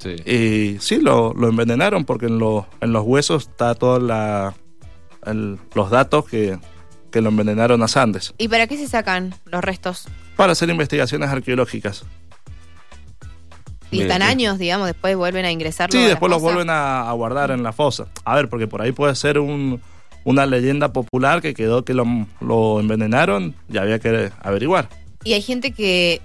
Sí. 0.02 0.16
Y 0.28 0.78
sí, 0.80 1.00
lo, 1.00 1.32
lo 1.35 1.49
envenenaron 1.49 2.04
porque 2.04 2.26
en, 2.26 2.38
lo- 2.38 2.66
en 2.80 2.92
los 2.92 3.04
huesos 3.04 3.49
está 3.49 3.75
todos 3.76 4.02
los 4.02 5.90
datos 5.90 6.25
que, 6.28 6.59
que 7.11 7.21
lo 7.21 7.28
envenenaron 7.28 7.82
a 7.82 7.88
Sandes. 7.88 8.35
¿Y 8.38 8.49
para 8.49 8.66
qué 8.66 8.76
se 8.76 8.88
sacan 8.88 9.35
los 9.44 9.62
restos? 9.62 10.06
Para 10.37 10.52
hacer 10.52 10.68
investigaciones 10.71 11.28
arqueológicas. 11.30 12.04
Y 13.90 14.00
están 14.00 14.23
años, 14.23 14.59
digamos, 14.59 14.87
después 14.87 15.14
vuelven 15.16 15.44
a 15.44 15.50
ingresarlo. 15.52 15.92
Sí, 15.99 16.04
a 16.06 16.09
después 16.09 16.30
los 16.30 16.40
vuelven 16.40 16.71
a, 16.71 17.09
a 17.09 17.12
guardar 17.12 17.50
en 17.50 17.62
la 17.62 17.73
fosa. 17.75 18.06
A 18.25 18.35
ver, 18.35 18.49
porque 18.49 18.66
por 18.66 18.80
ahí 18.80 18.92
puede 18.92 19.14
ser 19.14 19.38
un- 19.38 19.80
una 20.25 20.47
leyenda 20.47 20.92
popular 20.92 21.42
que 21.42 21.52
quedó 21.52 21.85
que 21.85 21.92
lo, 21.94 22.06
lo 22.40 22.80
envenenaron 22.80 23.54
y 23.68 23.76
había 23.76 23.99
que 23.99 24.30
averiguar. 24.40 24.88
¿Y 25.25 25.35
hay 25.35 25.42
gente 25.42 25.73
que 25.73 26.21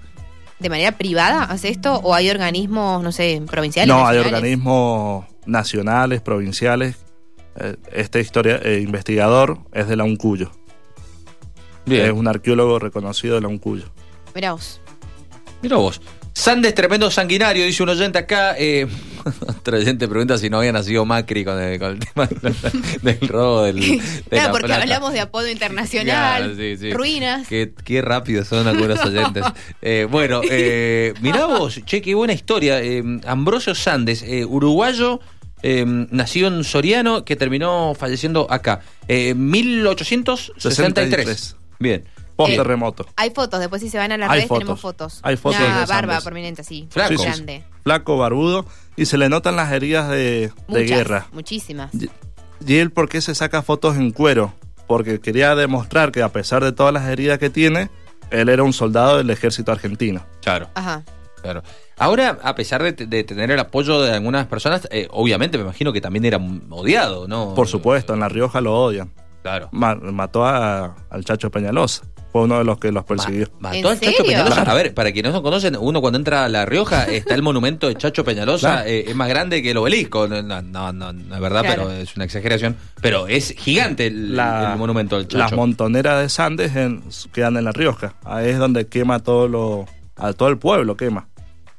de 0.58 0.68
manera 0.68 0.92
privada 0.92 1.44
hace 1.44 1.68
esto 1.68 1.94
o 1.94 2.14
hay 2.14 2.30
organismos, 2.30 3.02
no 3.02 3.12
sé, 3.12 3.42
provinciales? 3.46 3.88
No, 3.88 4.06
hay 4.06 4.18
organismos 4.18 5.24
nacionales, 5.46 6.20
provinciales. 6.20 6.96
Eh, 7.60 7.76
Este 7.92 8.20
historia, 8.20 8.60
eh, 8.62 8.80
investigador 8.80 9.58
es 9.72 9.88
de 9.88 9.96
la 9.96 10.04
UNCUYO. 10.04 10.50
Bien. 11.86 12.06
Es 12.06 12.12
un 12.12 12.28
arqueólogo 12.28 12.78
reconocido 12.78 13.36
de 13.36 13.40
la 13.40 13.48
UNCUYO. 13.48 13.84
Mirá 14.34 14.52
vos. 14.52 14.80
Mirá 15.62 15.76
vos. 15.76 16.00
Sandes, 16.32 16.74
tremendo 16.74 17.10
sanguinario, 17.10 17.64
dice 17.64 17.82
un 17.82 17.88
oyente 17.88 18.18
acá. 18.18 18.54
Eh, 18.58 18.86
otro 19.40 19.76
oyente 19.76 20.06
pregunta 20.08 20.38
si 20.38 20.50
no 20.50 20.58
había 20.58 20.72
nacido 20.72 21.04
Macri 21.04 21.44
con 21.44 21.60
el, 21.60 21.78
con 21.78 21.90
el 21.92 21.98
tema 22.00 22.28
del 23.02 23.28
robo 23.28 23.62
del, 23.62 23.76
de 23.80 23.98
Claro, 24.28 24.46
la 24.46 24.50
porque 24.52 24.66
plata. 24.66 24.82
hablamos 24.82 25.12
de 25.12 25.20
apodo 25.20 25.48
internacional, 25.48 26.42
Claro, 26.44 26.56
sí, 26.56 26.76
sí. 26.76 26.92
ruinas. 26.92 27.46
Qué, 27.48 27.72
qué 27.84 28.02
rápido 28.02 28.44
son 28.44 28.66
algunos 28.66 28.98
oyentes. 29.04 29.44
Eh, 29.82 30.06
bueno, 30.10 30.40
eh, 30.48 31.14
mirá 31.20 31.46
vos, 31.46 31.80
che, 31.84 32.00
qué 32.02 32.14
buena 32.14 32.32
historia. 32.32 32.82
Eh, 32.82 33.02
Ambrosio 33.26 33.74
Sandes, 33.74 34.22
eh, 34.22 34.44
uruguayo, 34.44 35.20
eh, 35.62 35.84
nació 35.86 36.46
en 36.48 36.64
Soriano, 36.64 37.24
que 37.24 37.34
terminó 37.36 37.94
falleciendo 37.94 38.46
acá. 38.50 38.80
Eh, 39.08 39.34
1863. 39.34 40.74
63. 40.74 41.56
Bien. 41.78 42.04
Post 42.36 42.52
Eh, 42.52 42.56
terremoto. 42.56 43.04
Hay 43.16 43.30
fotos, 43.30 43.58
después 43.58 43.82
si 43.82 43.88
se 43.88 43.98
van 43.98 44.12
a 44.12 44.16
las 44.16 44.30
Hay 44.30 44.36
redes 44.36 44.48
fotos. 44.48 44.60
tenemos 44.60 44.80
fotos. 44.80 45.20
Hay 45.24 45.36
fotos 45.36 45.60
Una 45.60 45.86
barba 45.86 46.20
prominente 46.20 46.60
así, 46.62 46.86
Flaco. 46.88 47.16
Sí, 47.20 47.28
sí. 47.34 47.62
Flaco, 47.88 48.18
barbudo. 48.18 48.66
Y 48.96 49.06
se 49.06 49.16
le 49.16 49.28
notan 49.30 49.56
las 49.56 49.72
heridas 49.72 50.10
de, 50.10 50.16
de 50.48 50.52
Muchas, 50.66 50.86
guerra. 50.86 51.26
Muchísimas. 51.32 51.94
Y- 51.94 52.10
¿Y 52.66 52.76
él 52.78 52.90
por 52.90 53.08
qué 53.08 53.20
se 53.22 53.34
saca 53.34 53.62
fotos 53.62 53.96
en 53.96 54.10
cuero? 54.10 54.52
Porque 54.86 55.20
quería 55.20 55.54
demostrar 55.54 56.12
que 56.12 56.22
a 56.22 56.28
pesar 56.30 56.62
de 56.64 56.72
todas 56.72 56.92
las 56.92 57.06
heridas 57.08 57.38
que 57.38 57.48
tiene, 57.50 57.88
él 58.30 58.48
era 58.50 58.62
un 58.62 58.72
soldado 58.74 59.16
del 59.16 59.30
ejército 59.30 59.72
argentino. 59.72 60.22
Claro. 60.42 60.68
Ajá. 60.74 61.02
Claro. 61.40 61.62
Ahora, 61.96 62.38
a 62.42 62.54
pesar 62.56 62.82
de, 62.82 62.92
de 63.06 63.24
tener 63.24 63.50
el 63.52 63.58
apoyo 63.60 64.02
de 64.02 64.12
algunas 64.12 64.46
personas, 64.48 64.86
eh, 64.90 65.06
obviamente 65.12 65.56
me 65.56 65.64
imagino 65.64 65.92
que 65.92 66.00
también 66.00 66.24
era 66.24 66.38
odiado, 66.70 67.26
¿no? 67.28 67.54
Por 67.54 67.68
supuesto, 67.68 68.12
en 68.12 68.20
La 68.20 68.28
Rioja 68.28 68.60
lo 68.60 68.74
odian. 68.74 69.12
Claro. 69.42 69.68
Ma- 69.72 69.94
mató 69.94 70.44
a- 70.44 70.96
al 71.10 71.24
Chacho 71.24 71.50
Peñalosa. 71.50 72.02
Fue 72.30 72.42
uno 72.42 72.58
de 72.58 72.64
los 72.64 72.78
que 72.78 72.92
los 72.92 73.04
persiguió. 73.04 73.48
Ma- 73.58 73.74
¿En 73.74 73.82
mató 73.82 73.88
al 73.90 74.00
Chacho 74.00 74.16
serio? 74.18 74.24
Peñalosa. 74.32 74.54
Claro. 74.56 74.70
A 74.70 74.74
ver, 74.74 74.94
para 74.94 75.12
quienes 75.12 75.32
no 75.32 75.42
conocen, 75.42 75.76
uno 75.80 76.00
cuando 76.00 76.18
entra 76.18 76.44
a 76.44 76.48
La 76.48 76.66
Rioja 76.66 77.04
está 77.08 77.34
el 77.34 77.42
monumento 77.42 77.88
de 77.88 77.94
Chacho 77.96 78.24
Peñalosa, 78.24 78.68
Claro. 78.74 78.88
eh, 78.90 79.04
es 79.08 79.16
más 79.16 79.28
grande 79.28 79.62
que 79.62 79.70
el 79.70 79.76
obelisco. 79.78 80.28
No, 80.28 80.42
no, 80.42 80.60
no, 80.60 80.92
no, 80.92 81.12
no 81.12 81.34
es 81.34 81.40
verdad, 81.40 81.62
Claro. 81.62 81.84
pero 81.86 81.92
es 81.98 82.14
una 82.16 82.24
exageración. 82.26 82.76
Pero 83.00 83.28
es 83.28 83.54
gigante 83.56 84.08
el, 84.08 84.36
La- 84.36 84.72
el 84.72 84.78
monumento 84.78 85.16
del 85.16 85.26
Chacho. 85.26 85.38
Las 85.38 85.52
montoneras 85.52 86.20
de 86.22 86.28
Sandes 86.28 86.76
en- 86.76 87.02
quedan 87.32 87.56
en 87.56 87.64
La 87.64 87.72
Rioja. 87.72 88.14
Ahí 88.24 88.48
es 88.50 88.58
donde 88.58 88.86
quema 88.88 89.20
todo 89.20 89.48
lo, 89.48 89.86
a 90.16 90.32
todo 90.34 90.48
el 90.50 90.58
pueblo, 90.58 90.96
quema. 90.96 91.28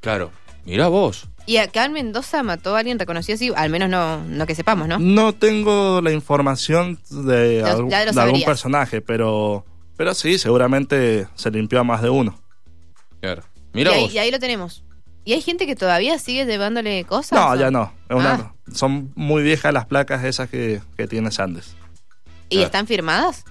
Claro. 0.02 0.32
Mirá 0.66 0.88
vos. 0.88 1.28
Y 1.46 1.58
acá 1.58 1.86
en 1.86 1.94
Mendoza 1.94 2.44
mató 2.44 2.76
a 2.76 2.80
alguien 2.80 3.00
reconocido 3.00 3.34
así, 3.36 3.52
al 3.56 3.72
menos 3.72 3.90
no, 3.90 4.24
no 4.24 4.46
que 4.46 4.54
sepamos, 4.54 4.88
¿no? 4.88 5.00
No 5.00 5.34
tengo 5.34 6.00
la 6.00 6.12
información 6.12 7.00
de, 7.10 7.64
algún, 7.64 7.90
de 7.90 8.44
personaje, 8.46 9.02
pero, 9.02 9.66
pero 10.00 10.14
sí, 10.14 10.38
seguramente 10.38 11.28
se 11.36 11.52
limpió 11.52 11.82
a 11.82 11.84
más 11.84 12.02
de 12.02 12.10
uno. 12.10 12.40
Claro. 13.20 13.44
Y 13.74 13.80
Mirá 13.80 13.92
ahí, 13.92 14.04
vos. 14.04 14.14
y 14.14 14.18
ahí 14.18 14.32
lo 14.32 14.40
tenemos. 14.40 14.86
¿Y 15.26 15.34
hay 15.34 15.42
gente 15.42 15.68
que 15.68 15.76
todavía 15.76 16.18
sigue 16.20 16.46
llevándole 16.46 17.04
cosas? 17.04 17.38
No, 17.38 17.50
o- 17.50 17.56
ya 17.58 17.70
no. 17.70 17.92
Es 18.08 18.16
una- 18.16 18.34
Ah. 18.34 18.54
Son 18.74 19.12
muy 19.16 19.44
viejas 19.44 19.74
las 19.74 19.86
placas 19.88 20.24
esas 20.24 20.50
que, 20.50 20.80
que 20.96 21.06
tiene 21.06 21.32
Sandes. 21.32 21.76
¿Y 22.48 22.56
Claro. 22.56 22.66
están 22.68 22.88
firmadas? 22.88 23.44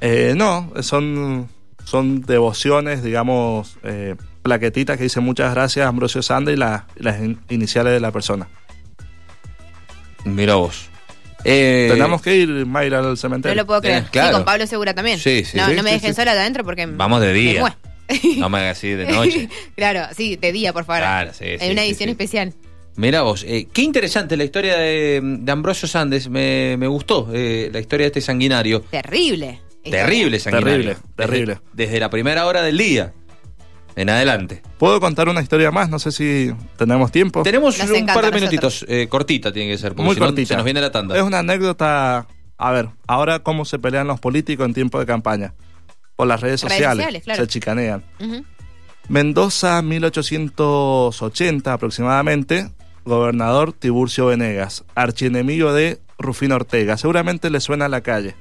Eh, 0.00 0.32
no, 0.34 0.72
son, 0.80 1.48
son 1.84 2.22
devociones, 2.22 3.02
digamos, 3.02 3.76
eh, 3.82 4.16
plaquetitas 4.42 4.96
que 4.96 5.02
dicen 5.02 5.24
muchas 5.24 5.52
gracias 5.52 5.86
Ambrosio 5.86 6.22
Sandes 6.22 6.54
y 6.54 6.56
la- 6.56 6.86
las 6.96 7.20
in- 7.20 7.38
iniciales 7.50 7.92
de 7.92 8.00
la 8.00 8.12
persona. 8.12 8.48
Mirá 10.24 10.54
vos. 10.54 10.88
Eh, 11.44 11.88
Tenemos 11.92 12.22
que 12.22 12.36
ir, 12.36 12.48
Mayra, 12.66 12.98
al 13.00 13.04
No 13.04 13.16
cementerio. 13.16 13.54
lo 13.56 13.66
puedo 13.66 13.80
creer. 13.80 14.04
Eh, 14.04 14.06
claro. 14.10 14.28
Sí, 14.28 14.34
con 14.34 14.44
Pablo 14.44 14.66
Segura 14.66 14.94
también. 14.94 15.18
Sí, 15.18 15.44
sí. 15.44 15.56
no, 15.56 15.66
Sí, 15.68 15.74
no 15.74 15.82
me 15.82 15.90
sí, 15.90 15.94
dejen 15.96 16.14
sí. 16.14 16.20
sola 16.20 16.34
de 16.34 16.40
adentro 16.40 16.64
porque... 16.64 16.86
Vamos 16.86 17.20
de 17.20 17.28
me 17.28 17.32
día. 17.32 17.76
No 18.38 18.48
me 18.50 18.58
hagas 18.58 18.76
así 18.78 18.88
de 18.90 19.06
noche. 19.06 19.48
claro, 19.76 20.06
sí, 20.14 20.36
de 20.36 20.52
día, 20.52 20.72
por 20.72 20.84
favor. 20.84 21.02
Claro, 21.02 21.32
sí, 21.32 21.44
En 21.46 21.60
sí, 21.60 21.70
una 21.70 21.82
edición 21.84 22.08
sí. 22.08 22.10
especial. 22.10 22.52
Mirá 22.96 23.22
vos, 23.22 23.44
eh, 23.48 23.68
qué 23.72 23.80
interesante 23.82 24.36
la 24.36 24.44
historia 24.44 24.76
de, 24.76 25.20
de 25.22 25.52
Ambrosio 25.52 25.88
Sandes, 25.88 26.28
me, 26.28 26.76
me 26.76 26.86
gustó 26.86 27.30
eh, 27.32 27.70
la 27.72 27.80
historia 27.80 28.04
de 28.04 28.08
este 28.08 28.20
sanguinario. 28.20 28.82
Terrible. 28.82 29.60
Terrible 29.82 30.38
sanguinario. 30.38 30.90
Terrible, 30.94 30.96
terrible. 31.16 31.54
Desde, 31.72 31.86
desde 31.86 32.00
la 32.00 32.10
primera 32.10 32.44
hora 32.46 32.60
del 32.62 32.76
día 32.76 33.14
en 33.96 34.08
adelante. 34.10 34.62
¿Puedo 34.78 35.00
contar 35.00 35.28
una 35.28 35.40
historia 35.42 35.70
más? 35.70 35.88
No 35.90 35.98
sé 35.98 36.12
si 36.12 36.52
tenemos 36.76 37.12
tiempo. 37.12 37.42
Tenemos 37.42 37.78
Nos 37.78 37.88
un 37.90 37.96
encanta 37.96 38.14
par 38.14 38.32
de 38.32 38.40
minutitos, 38.40 38.84
eh, 38.88 39.06
cortita 39.08 39.52
tiene 39.52 39.70
que 39.72 39.78
ser, 39.78 39.90
porque 39.92 40.02
Muy 40.06 40.14
si 40.14 40.20
no, 40.20 40.26
cortita. 40.26 40.48
se 40.48 40.56
nos 40.56 40.64
viene 40.64 40.80
la 40.80 40.90
tanda. 40.92 41.16
Es 41.16 41.22
una 41.22 41.40
anécdota. 41.40 42.26
A 42.58 42.70
ver, 42.70 42.88
ahora 43.06 43.40
cómo 43.40 43.64
se 43.64 43.78
pelean 43.78 44.06
los 44.06 44.20
políticos 44.20 44.66
en 44.66 44.74
tiempo 44.74 44.98
de 45.00 45.06
campaña. 45.06 45.54
Por 46.16 46.26
las 46.28 46.40
redes 46.40 46.62
Redes 46.62 46.74
sociales. 46.76 47.22
claro. 47.24 47.42
Se 47.42 47.48
chicanean. 47.48 48.04
Mendoza, 49.08 49.82
1880 49.82 51.72
aproximadamente. 51.72 52.70
Gobernador 53.04 53.72
Tiburcio 53.72 54.26
Venegas, 54.26 54.84
archienemigo 54.94 55.72
de 55.72 55.98
Rufino 56.18 56.54
Ortega. 56.54 56.96
Seguramente 56.96 57.50
le 57.50 57.60
suena 57.60 57.86
a 57.86 57.88
la 57.88 58.00
calle. 58.00 58.36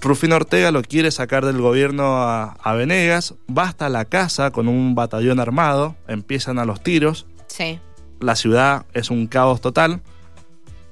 Rufino 0.00 0.36
Ortega 0.36 0.70
lo 0.70 0.82
quiere 0.82 1.10
sacar 1.10 1.44
del 1.44 1.60
gobierno 1.60 2.22
a, 2.22 2.56
a 2.62 2.72
Venegas. 2.74 3.34
Va 3.56 3.64
hasta 3.64 3.88
la 3.88 4.04
casa 4.06 4.50
con 4.50 4.66
un 4.68 4.94
batallón 4.94 5.40
armado. 5.40 5.96
Empiezan 6.08 6.58
a 6.58 6.64
los 6.64 6.82
tiros. 6.82 7.26
Sí. 7.48 7.80
la 8.20 8.36
ciudad 8.36 8.86
es 8.92 9.10
un 9.10 9.26
caos 9.26 9.60
total. 9.60 10.02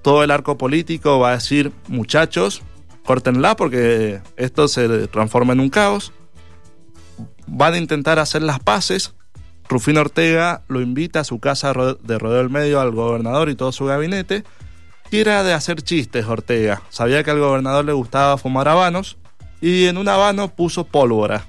Todo 0.03 0.25
el 0.25 0.31
arco 0.31 0.59
político 0.59 1.19
va 1.19 1.31
a 1.31 1.35
decir, 1.35 1.73
muchachos, 1.87 2.63
córtenla 3.05 3.57
porque 3.57 4.21
esto 4.37 4.69
se 4.69 5.07
transforma 5.09 5.53
en 5.53 5.61
un 5.61 5.71
caos. 5.71 6.13
Van 7.47 7.75
a 7.75 7.79
intentar 7.79 8.19
hacer 8.19 8.43
las 8.43 8.61
paces. 8.61 9.15
Rufino 9.69 10.01
Ortega 10.01 10.63
lo 10.69 10.81
invita 10.81 11.21
a 11.21 11.25
su 11.25 11.41
casa 11.41 11.73
de 11.73 12.19
Rodeo 12.19 12.39
del 12.39 12.51
Medio 12.51 12.81
al 12.81 12.93
gobernador 12.93 13.51
y 13.51 13.55
todo 13.55 13.71
su 13.73 13.85
gabinete. 13.85 14.45
Era 15.11 15.43
de 15.43 15.53
hacer 15.55 15.83
chistes 15.83 16.27
Ortega. 16.27 16.83
Sabía 16.91 17.23
que 17.25 17.31
al 17.31 17.39
gobernador 17.41 17.85
le 17.85 17.93
gustaba 17.93 18.37
fumar 18.39 18.69
habanos 18.69 19.17
y 19.61 19.87
en 19.87 19.97
un 19.99 20.09
habano 20.09 20.49
puso 20.55 20.85
pólvora. 20.85 21.47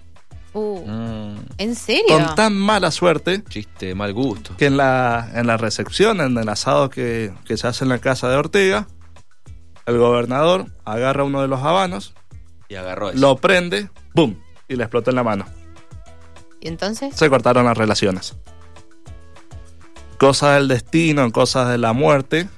Uh, 0.54 0.80
Mm, 0.86 1.36
¿En 1.60 1.76
serio? 1.76 2.08
Con 2.10 2.36
tan 2.36 2.56
mala 2.56 2.90
suerte 2.90 3.44
chiste 3.50 3.88
de 3.88 3.96
mal 3.96 4.14
gusto. 4.14 4.56
que 4.58 4.66
en 4.66 4.78
la, 4.78 5.30
en 5.36 5.46
la 5.46 5.58
recepción, 5.58 6.22
en 6.22 6.38
el 6.38 6.50
asado 6.50 6.90
que, 6.90 7.32
que 7.46 7.56
se 7.58 7.68
hace 7.68 7.84
en 7.86 7.90
la 7.90 8.00
casa 8.00 8.30
de 8.30 8.36
Ortega, 8.38 8.88
el 9.86 9.98
gobernador 10.00 10.66
agarra 10.86 11.24
uno 11.24 11.42
de 11.42 11.48
los 11.48 11.62
habanos, 11.62 12.14
Y 12.68 12.76
agarró 12.76 13.10
eso. 13.12 13.20
lo 13.20 13.36
prende, 13.38 13.90
¡boom! 14.16 14.42
y 14.68 14.76
le 14.76 14.84
explotó 14.84 15.12
en 15.12 15.18
la 15.18 15.24
mano. 15.24 15.46
¿Y 16.62 16.68
entonces? 16.68 17.16
Se 17.16 17.30
cortaron 17.30 17.66
las 17.66 17.78
relaciones. 17.78 18.36
Cosas 20.18 20.56
del 20.56 20.68
destino, 20.68 21.32
cosas 21.32 21.70
de 21.70 21.78
la 21.78 21.94
muerte, 21.94 22.50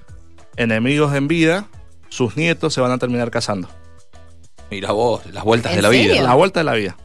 enemigos 0.56 1.14
en 1.16 1.28
vida, 1.28 1.68
sus 2.10 2.36
nietos 2.38 2.74
se 2.74 2.82
van 2.82 2.92
a 2.92 2.98
terminar 2.98 3.32
casando. 3.32 3.68
Mira 4.70 4.92
vos, 4.92 5.26
las 5.28 5.44
vueltas 5.44 5.72
¿En 5.72 5.78
de 5.78 5.82
la 5.82 5.90
serio? 5.90 6.14
vida. 6.14 6.24
La 6.24 6.34
vuelta 6.34 6.60
de 6.62 6.64
la 6.64 6.74
vida. 6.74 6.98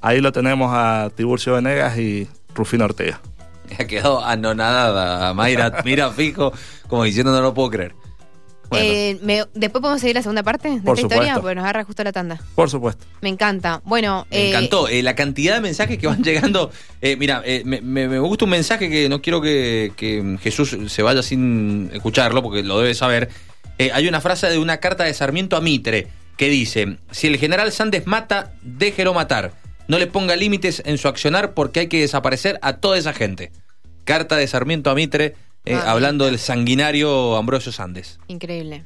Ahí 0.00 0.20
lo 0.20 0.32
tenemos 0.32 0.70
a 0.72 1.10
Tiburcio 1.14 1.54
Venegas 1.54 1.96
y 1.98 2.28
Rufino 2.54 2.84
Ortega. 2.84 3.20
Ha 3.78 3.86
quedado 3.86 4.22
anonadada, 4.22 5.32
Mayra. 5.32 5.80
Mira, 5.84 6.10
fijo, 6.10 6.52
como 6.88 7.04
diciendo 7.04 7.32
no 7.32 7.40
lo 7.40 7.54
puedo 7.54 7.70
creer. 7.70 7.94
Bueno, 8.72 8.86
Eh, 8.92 9.18
me- 9.22 9.44
Después 9.54 9.80
podemos 9.82 10.00
seguir 10.00 10.16
la 10.16 10.22
segunda 10.22 10.42
parte 10.42 10.68
de 10.70 10.80
Por 10.80 10.96
esta 10.98 11.06
historia, 11.06 11.34
supuesto. 11.34 11.40
porque 11.42 11.54
nos 11.56 11.64
agarra 11.64 11.84
justo 11.84 12.04
la 12.04 12.12
tanda. 12.12 12.40
Por 12.54 12.70
supuesto. 12.70 13.06
Me 13.20 13.28
encanta. 13.28 13.80
Bueno, 13.84 14.26
me 14.30 14.36
eh, 14.38 14.48
encantó 14.50 14.88
eh, 14.88 15.02
la 15.02 15.14
cantidad 15.14 15.54
de 15.54 15.60
mensajes 15.60 15.98
que 15.98 16.06
van 16.06 16.22
llegando. 16.24 16.70
Eh, 17.00 17.16
mira, 17.16 17.42
eh, 17.44 17.62
me, 17.64 17.80
me- 17.80 18.08
me 18.08 18.18
gusta 18.18 18.44
un 18.44 18.50
mensaje 18.50 18.88
que 18.90 19.08
no 19.08 19.20
quiero 19.22 19.40
que, 19.40 19.92
que 19.96 20.38
Jesús 20.42 20.76
se 20.88 21.02
vaya 21.02 21.22
sin 21.22 21.90
escucharlo, 21.92 22.42
porque 22.42 22.62
lo 22.62 22.78
debe 22.78 22.94
saber. 22.94 23.28
Eh, 23.78 23.90
hay 23.92 24.08
una 24.08 24.20
frase 24.20 24.48
de 24.48 24.58
una 24.58 24.78
carta 24.78 25.04
de 25.04 25.14
Sarmiento 25.14 25.56
a 25.56 25.60
Mitre 25.60 26.08
que 26.36 26.48
dice: 26.48 26.96
Si 27.10 27.26
el 27.26 27.36
general 27.38 27.72
Sandes 27.72 28.06
mata, 28.06 28.52
déjelo 28.62 29.14
matar. 29.14 29.52
No 29.88 29.98
le 29.98 30.06
ponga 30.06 30.36
límites 30.36 30.82
en 30.86 30.96
su 30.96 31.08
accionar 31.08 31.54
porque 31.54 31.80
hay 31.80 31.86
que 31.88 32.00
desaparecer 32.00 32.58
a 32.62 32.74
toda 32.78 32.96
esa 32.98 33.12
gente. 33.12 33.50
Carta 34.04 34.36
de 34.36 34.46
Sarmiento 34.46 34.90
a 34.90 34.94
Mitre, 34.94 35.34
eh, 35.64 35.74
Ah, 35.74 35.92
hablando 35.92 36.24
del 36.26 36.38
sanguinario 36.38 37.36
Ambrosio 37.36 37.72
Sandes. 37.72 38.18
Increíble. 38.28 38.84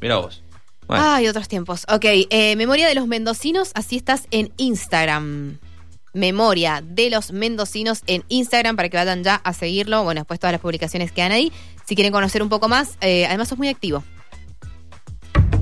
Mira 0.00 0.16
vos. 0.16 0.42
Bueno. 0.86 1.04
Ay, 1.06 1.28
otros 1.28 1.46
tiempos. 1.46 1.84
Ok, 1.88 2.04
eh, 2.04 2.56
Memoria 2.56 2.88
de 2.88 2.94
los 2.94 3.06
Mendocinos, 3.06 3.70
así 3.74 3.96
estás 3.96 4.26
en 4.30 4.52
Instagram. 4.56 5.58
Memoria 6.12 6.82
de 6.84 7.10
los 7.10 7.30
Mendocinos 7.32 8.02
en 8.08 8.24
Instagram 8.28 8.74
para 8.74 8.88
que 8.88 8.96
vayan 8.96 9.22
ya 9.22 9.36
a 9.36 9.52
seguirlo. 9.52 10.02
Bueno, 10.02 10.22
después 10.22 10.40
todas 10.40 10.52
las 10.52 10.60
publicaciones 10.60 11.12
quedan 11.12 11.30
ahí. 11.30 11.52
Si 11.86 11.94
quieren 11.94 12.12
conocer 12.12 12.42
un 12.42 12.48
poco 12.48 12.68
más, 12.68 12.96
eh, 13.00 13.26
además 13.26 13.48
sos 13.48 13.58
muy 13.58 13.68
activo. 13.68 14.02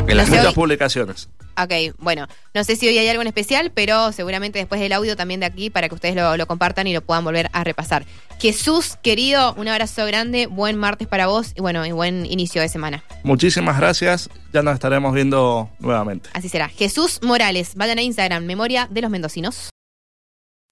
En 0.07 0.17
la 0.17 0.23
no 0.25 0.31
sé, 0.31 0.39
Muchas 0.39 0.55
publicaciones. 0.55 1.29
Ok, 1.61 1.97
bueno, 1.99 2.27
no 2.55 2.65
sé 2.65 2.77
si 2.77 2.87
hoy 2.87 2.97
hay 2.99 3.09
algo 3.09 3.23
en 3.23 3.29
especial, 3.29 3.73
pero 3.75 4.13
seguramente 4.13 4.59
después 4.59 4.81
del 4.81 4.93
audio 4.93 5.17
también 5.17 5.41
de 5.41 5.47
aquí 5.47 5.71
para 5.71 5.89
que 5.89 5.95
ustedes 5.95 6.15
lo, 6.15 6.37
lo 6.37 6.47
compartan 6.47 6.87
y 6.87 6.93
lo 6.93 7.01
puedan 7.01 7.25
volver 7.25 7.51
a 7.53 7.65
repasar. 7.65 8.07
Jesús, 8.39 8.97
querido, 9.03 9.55
un 9.55 9.67
abrazo 9.67 10.07
grande, 10.07 10.47
buen 10.47 10.77
martes 10.77 11.09
para 11.09 11.27
vos 11.27 11.53
y 11.57 11.61
bueno, 11.61 11.85
y 11.85 11.93
buen 11.93 12.27
inicio 12.27 12.63
de 12.63 12.69
semana. 12.69 13.03
Muchísimas 13.25 13.79
gracias. 13.79 14.31
Ya 14.53 14.63
nos 14.63 14.75
estaremos 14.75 15.13
viendo 15.13 15.69
nuevamente. 15.81 16.31
Así 16.33 16.49
será. 16.49 16.69
Jesús 16.69 17.21
Morales, 17.23 17.73
vayan 17.75 17.99
a 17.99 18.03
Instagram, 18.03 18.45
Memoria 18.45 18.87
de 18.91 19.03
los 19.03 19.11
Mendocinos. 19.11 19.71